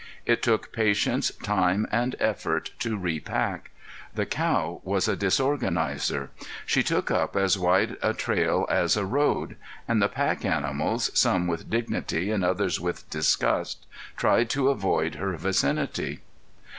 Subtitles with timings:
[0.25, 3.69] It took patience, time, and effort to repack.
[4.15, 6.31] The cow was a disorganizer.
[6.65, 9.57] She took up as wide a trail as a road.
[9.87, 13.85] And the pack animals, some with dignity and others with disgust,
[14.17, 16.21] tried to avoid her vicinity.